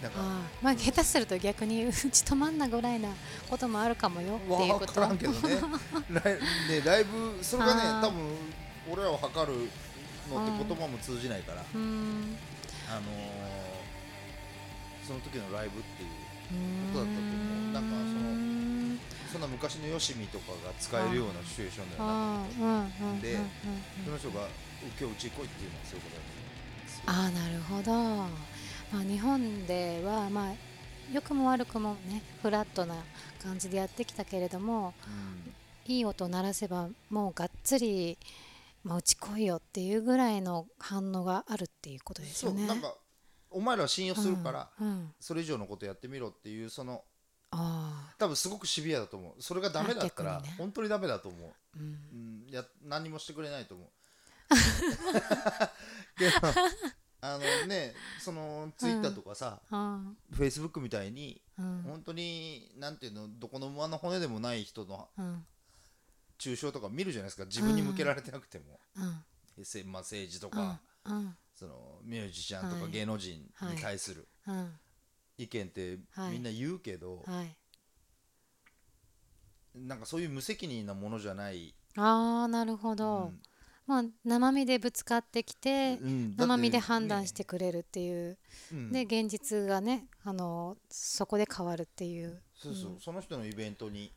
[0.02, 0.18] なんか
[0.62, 3.10] まあ下手すると逆にうち泊まんなぐらいな
[3.48, 4.86] こともあるかもよっていうこと。
[4.86, 5.38] 分からんけどね。
[6.10, 6.40] ライね
[6.84, 8.36] ライブそれがね多分
[8.90, 9.68] 俺らを測る
[10.32, 12.36] のって言葉も通じないから、うん。
[12.88, 13.04] あのー
[15.06, 16.08] その時のライブっていう。
[16.52, 16.92] うん。
[16.94, 17.72] ことだったと思う。
[17.72, 22.10] なんかそのそんな昔のよしみとかが使えるようなシチュエーションではな。
[22.10, 23.36] かったあーうんうんうんで
[24.04, 24.48] その人が
[24.98, 26.50] 今日うち来いっていうのはそういうことだと思う。
[26.80, 27.92] んですよああなるほど、
[28.92, 30.54] まあ、日本ではまあ
[31.12, 32.94] 良くも悪くもねフラットな
[33.42, 34.94] 感じでやってきたけれども
[35.86, 38.18] いい音を鳴らせばもうがっつり、
[38.84, 42.60] まあ、打ち来いよっていうぐらいの反応があるっていうことですよね。
[42.60, 42.94] そうなんか
[43.50, 44.86] お前らは信用するから、うん。
[44.86, 45.14] うん。
[45.18, 47.02] それ以上のことやってみろっていうその
[47.50, 49.42] あ多分すごくシビアだと思う。
[49.42, 50.54] それがダメだったら、ね。
[50.56, 52.44] 本当にダメだと思う、あうん。
[52.46, 53.88] うん、や何もしてくれないと思う
[57.22, 60.00] あのねそのツイッターとかさ、あ
[60.32, 61.82] フェイスブックみたいにーうん。
[61.82, 65.44] 本当になんていうのどこの馬の骨でもない人のうん。
[66.38, 67.44] 中傷とか見るじゃないですか。
[67.44, 68.80] 自分に向けられてなくても、
[69.58, 69.64] うん。
[69.64, 70.52] せまあ、政治とうん。
[70.52, 71.36] か、うん。
[71.54, 72.90] そのミュージシャンとかはい。
[72.92, 74.72] 芸能人に対するうん。
[75.36, 76.32] 意見ってはい。
[76.32, 77.54] みんな言うけど、はい。
[79.74, 83.40] なんかそういう無責任なものじゃない、ああなるほうどん
[83.90, 88.38] まあ生身でぶつかってきてうんて生身で判断してくれるっていう。
[88.72, 88.92] うん。
[88.92, 92.40] で現実がねあのそこで変わるっていう。
[92.54, 94.12] そうそう、その人のイベントに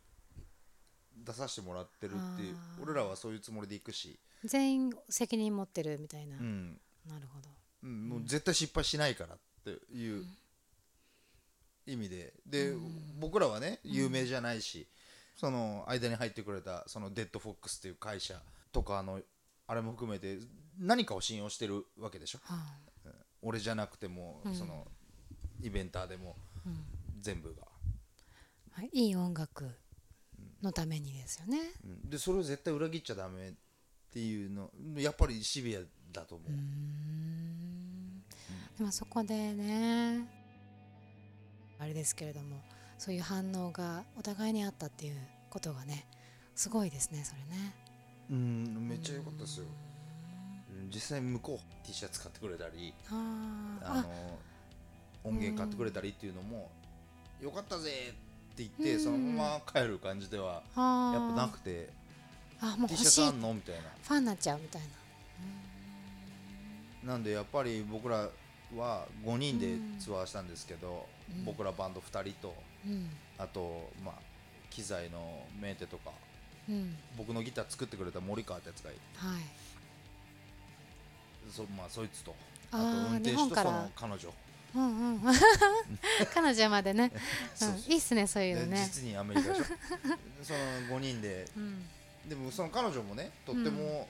[1.18, 6.38] 出させてもらってるっていう俺らはそういうつもりで行くし、全員責任持ってるみたいな。
[6.38, 6.80] うん。
[7.08, 7.50] なるほど。
[7.82, 10.24] うん、もう絶対失敗しないからっていう
[11.88, 12.34] 意味で。
[12.46, 12.76] で、
[13.20, 14.88] 僕らはね有名じゃないし、
[15.36, 18.40] その間に入ってくれたそのデッドフォックスっていう会社
[18.72, 19.20] とかあの
[19.74, 20.38] あれも含めて
[20.78, 22.40] 何かを信用してるわけでしょ？
[22.44, 22.56] は
[23.06, 23.10] あ
[23.42, 24.56] 俺じゃなくても、うん。
[24.56, 24.88] その
[25.62, 26.78] イベンターでもうん。
[27.20, 27.64] 全部が、
[28.72, 29.70] はい、いい音楽
[30.62, 31.58] のためにですよね。
[31.84, 32.10] うん。
[32.10, 33.54] でそれを絶対裏切っちゃダメっ
[34.12, 35.80] ていうのやっぱりシビア
[36.12, 38.24] だと思う、うーん。
[38.78, 40.28] でもそこでね
[41.80, 42.62] あれですけれども
[43.00, 45.18] そういう反応がお互いにあったっていう
[45.50, 46.06] ことがね
[46.56, 47.74] すごいですねそれね。
[48.32, 49.66] うんめっちゃ良かったですよ。
[49.66, 54.10] うん実際向こう T シャツ買ってくれたりあの
[55.24, 56.70] 音源買ってくれたりっていうのも
[57.42, 59.00] よかったぜって言ってうん。
[59.04, 61.90] そのまま帰る感じではやっぱなくて
[62.62, 64.88] あもう T シャツあんのみたいファンになっちゃうみたいな。
[67.06, 68.30] ななんでやっぱり僕ら
[68.78, 71.06] は5人でツアーしたんですけど
[71.38, 71.46] うん。
[71.46, 72.56] 僕らバンド2人と
[72.86, 73.10] うん。
[73.38, 74.16] あとまあ
[74.70, 76.14] 機材のメンテとかうん
[77.18, 79.42] 僕のギター作ってくれた森川ってやつがいてはい。
[81.52, 82.34] そ,、まあ、そいつと。
[82.72, 84.34] あと運転手とその彼女。
[84.76, 85.22] うんうん。
[86.34, 87.12] 彼女までね。
[87.54, 87.76] そうん。
[87.76, 88.78] いいっすねそういうのね。
[88.78, 89.64] で実にアメリカでしょ
[90.44, 90.60] その
[90.98, 91.48] 5人で。
[91.56, 91.90] うん。
[92.28, 94.08] でもその彼女もねとっても、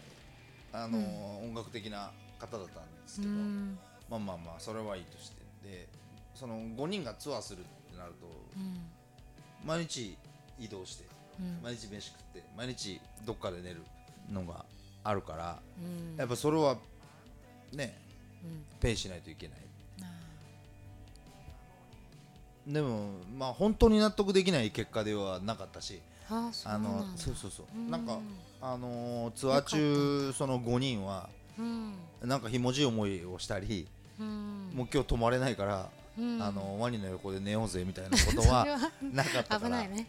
[0.71, 0.99] あの
[1.39, 3.79] 音楽的な方だったんですうけど、ん。
[4.09, 5.43] まあまあまあそれはいいとして。
[5.63, 5.87] で
[6.35, 8.91] その5人がツアーするってなるとうん。
[9.65, 10.17] 毎日
[10.59, 11.03] 移動して。
[11.05, 11.12] うん
[11.62, 13.82] 毎日飯食って毎日どっかで寝る
[14.32, 14.65] のが
[15.04, 16.17] あるからうん。
[16.17, 16.78] やっぱそれは
[17.72, 17.98] ね
[18.43, 18.63] うん。
[18.80, 19.58] ペイしないといけない。
[20.02, 20.06] あ
[22.67, 27.65] でもまあ本当に納得できない結果ではなかったしーあのそうそうそう。
[27.76, 27.91] うん。
[27.91, 28.19] なんか
[28.62, 31.93] あのーツアー中その5人はうん。
[32.24, 33.88] なんかひもじい思いをしたり、
[34.19, 34.72] うん。
[34.74, 38.65] もう今日泊まれないから、うんあのワニの横で寝ようぜみたいなことは
[39.02, 39.60] なかったから。
[39.62, 40.08] 危ないね。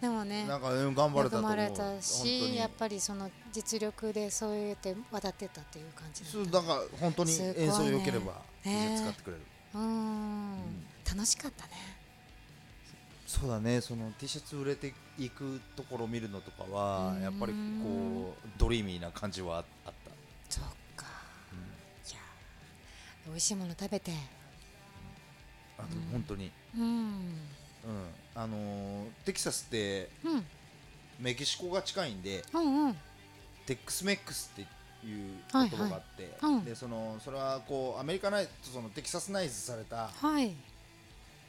[0.00, 2.56] うでもねんなんかうん頑張れたと思れたしに。
[2.56, 8.96] やっぱりその実力でそうやって渡ってったっていう感じだったそうだから本当に演奏良ければね。
[8.98, 9.42] 使ってくれる、
[9.74, 10.54] うん。
[10.56, 11.70] ん楽しかったね。
[13.24, 13.80] そうだね。
[13.80, 17.22] その T シャツ売れていくところを見るのとかはうん。
[17.22, 19.92] やっぱりこうドリーミーな感じはあった、
[20.50, 20.64] そっ
[20.96, 21.06] か。
[22.10, 22.18] いや
[23.28, 24.10] 美味しいもの食べて
[25.78, 26.82] あとうん本当に、うん。
[26.82, 27.14] うん。
[28.34, 30.46] あのーテキサスってうん
[31.20, 32.96] メキシコが近いんでうんうん。
[33.66, 34.68] テックスメックスっていう
[35.52, 36.60] 言葉があって、はいはい。
[36.60, 36.64] うん。
[36.64, 40.52] でそのそれはこうアメリカナイズそのテキサスナイズされたはい。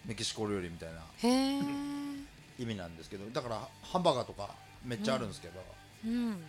[0.06, 1.02] メキシコ料理みたいな
[2.60, 4.50] 意味なんですけどだからハンバーガーとか
[4.84, 5.54] めっちゃあるんですけど、
[6.06, 6.44] うん。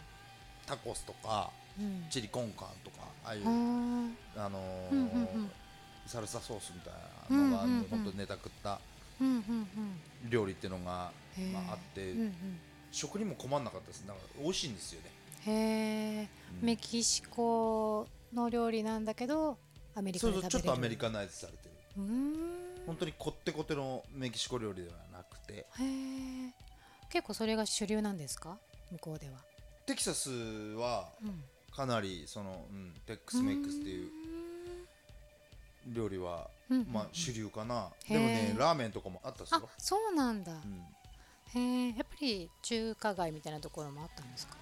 [0.66, 2.04] タコスとかうん。
[2.10, 3.46] チリコンカンとかああいう、あ
[4.48, 5.08] のーうんうんう
[5.38, 5.50] ん
[6.06, 6.92] サルサソースみたい
[7.30, 8.80] なのが、うんうんうん本当ネタ食った
[10.28, 11.10] 料理っていうのが、
[11.52, 12.34] まあ、あって、うんうん。
[12.90, 14.04] 食にも困んなかったです。
[14.06, 15.10] なんか美味しいんですよね。
[15.46, 15.52] へ
[16.22, 16.28] え
[16.60, 16.66] うん。
[16.66, 19.58] メキシコの料理なんだけど
[19.94, 21.74] アメリカそうそうちょっとアメリカナイズされてる。
[22.86, 25.66] 本当にこってこてのメキシコ料理ではなくて。
[27.10, 28.58] 結構それが主流なんですか？
[28.92, 29.38] 向こうでは。
[29.86, 31.42] テキサスはうん。
[31.74, 34.10] かなりその、うん、テックスメックスっていう
[35.86, 40.52] 料理は、うんうんまあ主流かな、でもねラーメンとかもあったっすあよ、そうなんだ。
[40.52, 44.56] うん、へえやっぱり中華街みたいなところもあったんですか？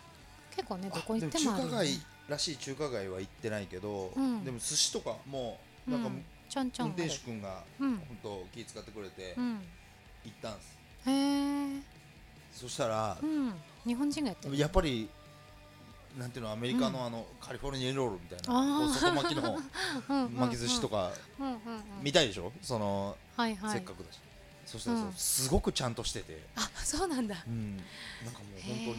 [0.55, 4.45] 結構ねどあこ行ってでも中華街らしい中華街は行ってないけど、うん。
[4.45, 6.25] でも寿司とかもなんか、うん。
[6.49, 6.87] ちょんちょん。
[6.89, 7.97] 運転手君がうん。
[7.97, 9.61] 本当気使ってくれてうん。
[10.25, 11.13] 行ったんです、へ
[11.77, 11.83] え
[12.53, 13.55] そしたらう、ん。
[13.85, 14.57] 日本人がやってる。
[14.57, 15.09] やっぱり
[16.18, 19.59] なんていうのアメリカのあの、カリフォルニアロールみたいな外巻きの
[20.31, 21.12] 巻き寿司とか
[22.03, 22.53] 見たいでしょ？
[22.62, 23.72] その、はいはい。
[23.72, 24.18] せっかくだし。
[24.64, 27.42] そしたらすごくちゃんとしてて、あそうなんだ。
[27.46, 27.77] うん、
[28.24, 28.94] なんかもう本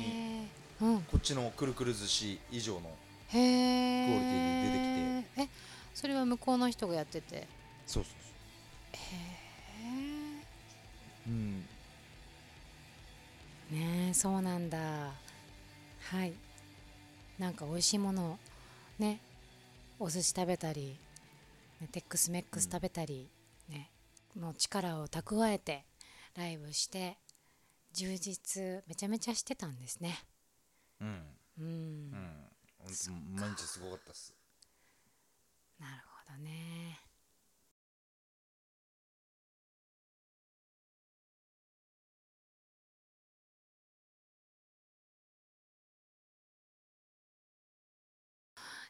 [0.79, 2.91] 当にこっちのくるくる寿司以上の
[3.29, 4.77] へえクオリティで出
[5.23, 5.41] てきて。
[5.43, 5.49] え
[5.95, 7.35] それは向こうの人がやってて。
[7.37, 7.47] へ
[7.87, 8.13] そうそう
[8.93, 8.97] え
[11.25, 11.59] そう、うん、
[13.71, 14.77] ねえそうなんだ。
[14.77, 16.33] はい
[17.39, 18.37] なんか美味しいものを
[18.99, 19.19] ね
[19.99, 20.97] お寿司食べたり、
[21.81, 23.29] ね、テックスメックス食べたり、
[23.69, 23.89] ね
[24.39, 25.85] もう力を蓄えて
[26.35, 27.17] ライブして
[27.93, 30.17] 充実めちゃめちゃしてたんですね。
[30.99, 31.07] うん。
[31.57, 33.35] うん、うん。
[33.35, 34.33] 毎日すごかったっす。
[35.79, 35.93] なる
[36.27, 36.99] ほどね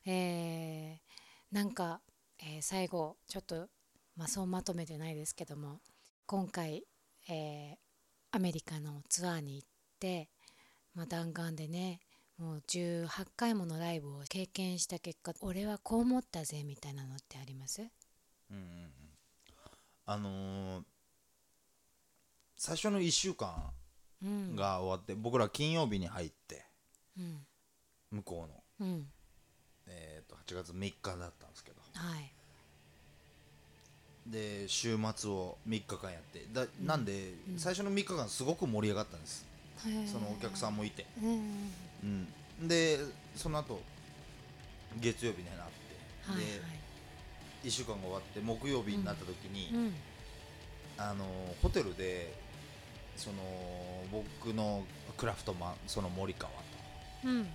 [0.06, 2.02] えーなんか、
[2.40, 3.68] えー最後ちょっと、
[4.18, 5.80] まあ、そうまとめてないですけども
[6.26, 6.84] 今回、
[7.30, 7.76] えー
[8.32, 10.28] アメリカのツアーに行って、
[10.94, 12.02] まあ、弾丸でね
[12.38, 17.82] もう18回ものライブを経験した結果俺はこう思ったぜみたいなのってあります？
[18.52, 18.90] うんうんうん。
[20.06, 20.84] あのー
[22.58, 23.72] 最初の1週間
[24.24, 26.66] うんが終わって、僕ら金曜日に入って
[27.18, 27.46] うん。
[28.12, 29.08] 向こうの、うん
[29.88, 31.78] えー、と8月3日だったんですけど。
[31.94, 32.32] はい。
[34.28, 36.46] で週末を3日間やって。
[36.52, 37.60] だなんで、うん。
[37.60, 39.46] 最初の3日間すごく盛り上がったんです。
[40.12, 41.70] そのお客さんももいて、うん
[42.62, 42.98] うん、で
[43.36, 43.82] その後
[45.00, 45.62] 月曜日になって、
[46.32, 46.46] はいはい。
[46.46, 49.94] で1週間が終わって木曜日になった時に、うん。
[50.98, 51.26] あの
[51.62, 52.34] ホテルで
[53.18, 53.36] その
[54.12, 54.84] 僕の
[55.18, 56.58] クラフトマンその森川と。
[57.26, 57.48] うん。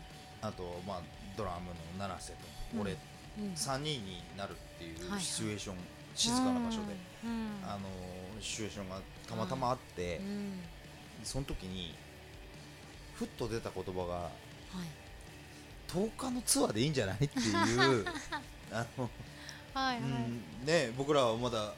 [0.42, 1.02] あと、まあ、
[1.40, 2.38] ドラムの七瀬と
[2.74, 2.80] うん。
[2.82, 2.94] 俺、う
[3.40, 3.52] ん。
[3.54, 5.18] 3人になるっていはいはい。
[5.18, 5.76] うシチュエーション、
[6.14, 7.48] 静かな場所で、うん。
[7.64, 7.80] あの
[8.40, 10.60] シチュエーションがたまたまあって、うん。
[11.24, 11.94] その時に
[13.14, 14.30] ふっと出た言葉がはい
[15.88, 17.24] 10日のツアーでいいんじゃない？
[17.24, 18.04] っていう
[18.72, 19.10] あの、
[19.74, 20.00] はい
[20.64, 21.74] ね、僕らはまだ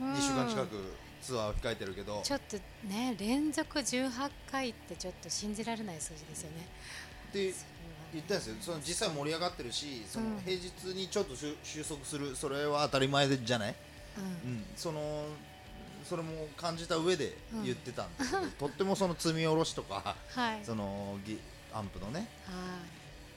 [0.00, 0.12] うん。
[0.14, 6.66] 2週間近くツアーを控えてるけど、ちょっとね連続18回ってちょっと信じられない数字ですよね。
[7.32, 7.64] でそ
[8.14, 8.56] 言ったんですよ。
[8.60, 13.74] その実際盛り上がってるしそのうん平日にちょっと収束するそれは当たり前じゃない、
[14.16, 15.26] れはうん、その
[16.08, 17.64] それも感じた上でうん。
[17.64, 20.64] 言ってたんだけど、 とってもその積み下ろしとかうんはい。
[20.64, 21.38] そのギ
[21.72, 22.80] アンプのねは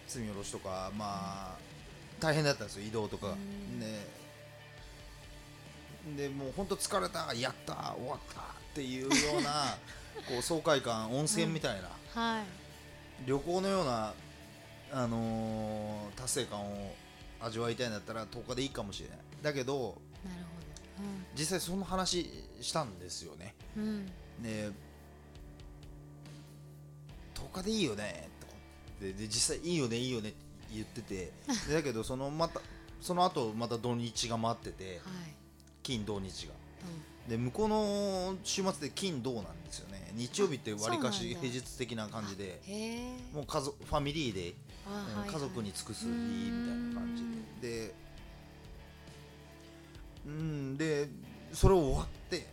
[0.07, 1.57] 積み下ろしとかまあ
[2.19, 3.80] 大変だったんですよ移動とか、うん。
[3.80, 4.05] ね。
[6.15, 9.78] でもう本当疲れたやった終わったっていうような
[10.28, 12.45] こう爽快感温泉みたいな、いはい。
[13.25, 14.13] 旅行のような、
[14.91, 16.93] あのー達成感を
[17.39, 19.17] 味わいたいんだったら10日でいいかもしれない。
[19.41, 20.38] だけどなる
[21.38, 22.29] 実際その話
[22.61, 23.53] したんですよね。
[23.75, 23.95] ほどうん。
[23.95, 24.05] うん
[24.43, 24.69] で
[27.35, 28.53] 10日でいいよねとか
[29.01, 30.38] でで実際いいよねいいよねって
[30.73, 31.31] 言ってて。
[31.67, 32.61] で だけどそのまた
[33.01, 34.99] その後また土日が待ってて。
[35.03, 35.33] はい。
[35.83, 36.53] 金土日が。
[36.53, 40.11] うで向こうの週末で金土なんですよね。
[40.13, 42.61] 日曜日ってわりかし平日的な感じで。
[43.33, 44.55] もう家族ファミリーで
[45.31, 47.23] 家族に尽くす日みたいな感じ
[47.61, 47.88] で。
[47.88, 47.93] で
[50.25, 51.09] うんで
[51.53, 52.47] それ終わって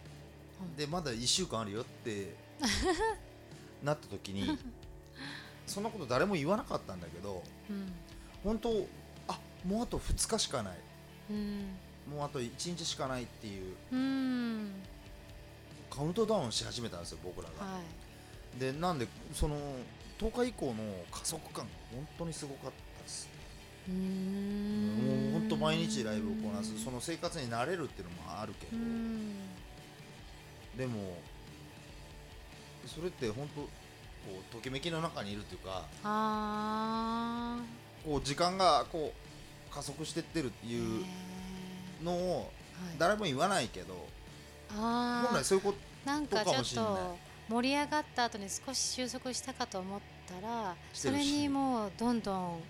[0.61, 0.77] うん。
[0.77, 2.35] でまだ1週間あるよって
[3.83, 4.59] なった時に
[5.67, 7.93] そんなこと誰も言わなかったんだけどうん。
[8.43, 8.87] 本当
[9.29, 10.79] あもうあと2日しかない。
[11.31, 11.77] うん。
[12.11, 13.75] もうあと1日しかないっていう。
[13.93, 14.73] うん。
[15.91, 17.81] カウントダウンし始めたんですよ僕らが、は
[18.57, 18.61] い。
[18.61, 19.57] でなんでその
[20.19, 20.75] 10日以降の
[21.11, 23.29] 加速感が本当にすごかったです。
[23.89, 25.31] うーん。
[25.33, 26.79] もう本当毎日ライブをこなす。
[26.83, 29.33] その生活に慣れるっていうのもあるけうど、ん
[30.77, 31.17] でも
[32.87, 33.69] それって本当こ
[34.41, 37.59] うときめきの中にいるっていうかあ
[38.05, 39.13] こう時間がこ
[39.71, 41.05] う加速してってるってーいう
[42.03, 42.51] へのをはい。
[42.99, 43.95] 誰も言わないけど。
[44.75, 45.79] 本来そういうこと
[46.11, 46.87] なんかちょっそうかもしんない。
[46.87, 47.17] と
[47.49, 52.61] 盛り上がった後に少し収束したかと思ったらそれにもうどんどん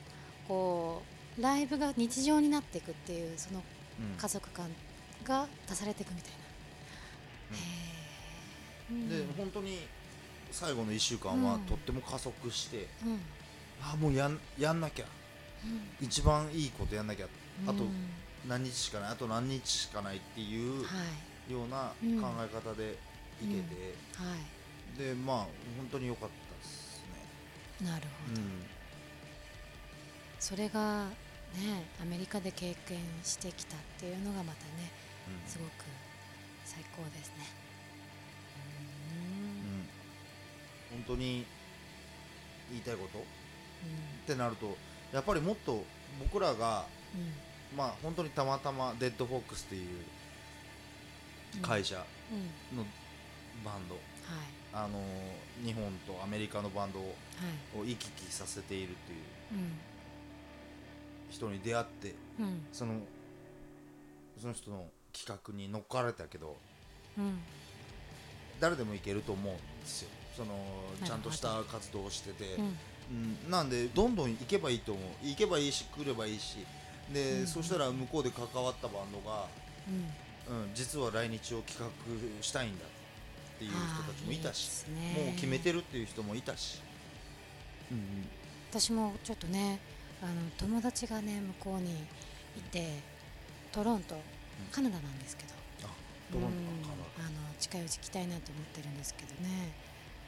[0.48, 1.02] こ
[1.38, 3.62] うライブが日常になっていくっていうその
[4.00, 4.16] うん。
[4.20, 4.66] 家族感
[5.24, 6.32] が出されていくみたい
[9.10, 9.78] な、で本当に
[10.50, 11.60] 最後の1週間はうん。
[11.60, 13.12] とっても加速して、うん。
[13.12, 13.20] うん
[13.82, 15.04] あもうやんやんなきゃ。
[16.00, 17.26] 一番いいことやんなきゃ。
[17.66, 17.90] あとうん
[18.48, 19.10] 何日しかない。
[19.10, 20.88] あと何日しかないっていうは
[21.48, 21.52] い。
[21.52, 22.20] ようなうん。
[22.20, 22.96] 考え方で
[23.42, 24.38] いけて、はい
[24.98, 25.36] でまあ
[25.76, 27.02] 本当に良かったです
[27.80, 27.88] ね。
[27.90, 28.66] なるほど、うん。
[30.38, 34.90] それがねアメリカで経験してきたっていうのがまたね
[35.28, 35.50] うん。
[35.50, 35.70] すごく
[36.64, 37.46] 最高ですね。
[40.92, 40.98] うん。
[41.06, 41.44] 本当に
[42.70, 43.18] 言いたいこと？
[43.18, 44.76] っうてなると
[45.12, 45.84] やっぱりもっと
[46.20, 47.32] 僕らがんうん。
[47.76, 49.88] まあ本当にたまたまデッドフォックスっていう
[51.56, 52.04] うん会社
[52.72, 52.78] うん。
[52.78, 52.84] の
[53.64, 54.04] バンド、はい
[54.74, 54.98] あの
[55.64, 57.90] 日本とアメリカのバンドをはい。
[57.90, 59.18] 行き来させているっていう。
[59.52, 59.72] うん。
[61.30, 62.66] 人に出会ってうん。
[62.72, 62.94] その
[64.40, 66.56] その人の企画に乗っかられたけど
[67.16, 67.38] うん。
[68.60, 70.08] 誰でもいけると思うんですよ。
[70.36, 70.48] その
[71.00, 72.64] どちゃんとした活動をしてて、うん。
[73.44, 75.04] うん、なんでどんどん行けばいいと思う。
[75.26, 76.56] 行けばいいし来ればいいし。
[77.12, 77.46] で、うん。
[77.46, 79.46] そしたら向こうで関わったバンドが、
[79.88, 80.56] うん。
[80.64, 83.03] うん、実は来日を企画したいんだって
[83.62, 85.24] いう人たちもいたしね。
[85.26, 86.80] もう決めてるっていう人もいたし、
[87.92, 88.28] うん
[88.70, 89.78] 私もちょっとね
[90.20, 91.92] あの友達がね向こうに
[92.56, 92.98] いて
[93.70, 94.16] トロント
[94.72, 95.50] カナダなんですけど。
[95.84, 95.88] あ
[96.32, 96.82] トロントうん。
[96.82, 96.88] か
[97.20, 99.72] なあの近いうち行きたいなと思ってるんですけどね、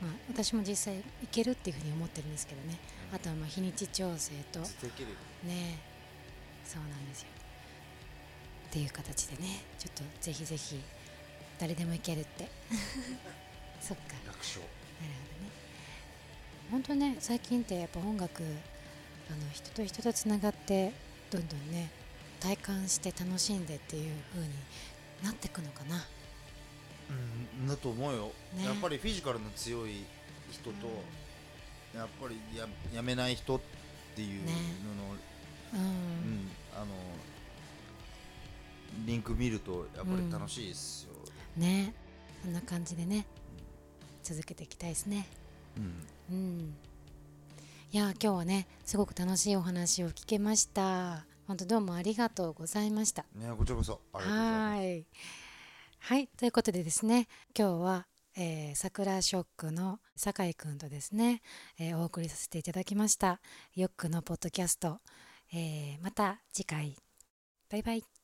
[0.01, 1.03] まあ、私も実際行
[1.33, 2.79] けるっていうふうに思ってるんですけどね。
[3.13, 4.61] あとはまあ日にち調整と。
[4.61, 5.79] ね。
[6.65, 7.29] そうなんですよ。
[8.69, 10.81] っていう形でねちょっとぜひぜひ
[11.59, 12.49] 誰でも行けるって。
[13.81, 14.15] そっか。
[14.27, 14.61] 楽勝。
[14.61, 15.51] なるほどね。
[16.71, 20.93] 本当ね最近ってやっぱ音楽あの人と人とつながって
[21.31, 21.91] どんどんね
[22.41, 24.51] 体感して楽しんでっていう風に
[25.23, 26.05] なってくのかな。
[27.09, 27.13] う
[27.65, 28.65] んだと思うよ、ね。
[28.65, 30.05] やっぱりフィジカルの強い
[30.51, 30.87] 人と、
[31.97, 33.61] やっぱりややめない人っ
[34.15, 35.21] ていうのの、ね。
[35.75, 36.87] うん、うん、あの
[39.05, 41.13] リンク見るとやっぱり楽しいですよ、
[41.57, 41.95] ね。
[42.43, 43.27] そんな感じでね。
[44.23, 45.27] 続けていきたいですね。
[45.77, 46.07] うん。
[46.31, 46.75] うん。
[47.93, 51.25] いや今日はねすごく楽しいお話を聞けました。
[51.47, 53.25] 本当どうもありがとうございました。
[53.35, 55.07] ね、こちらこそはい。
[55.99, 61.43] はいということでですね今日は、えー、桜ショックの酒井くんとですね、
[61.79, 63.41] えーお送りさせていただきました。
[63.75, 64.99] ヨックのポッドキャスト、
[65.53, 66.97] えーまた次回。
[67.71, 68.16] バイバイ